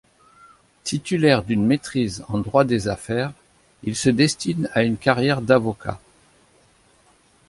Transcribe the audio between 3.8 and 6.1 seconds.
il se destine à une carrière d'avocat.